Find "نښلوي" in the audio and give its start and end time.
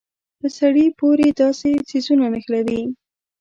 2.33-2.81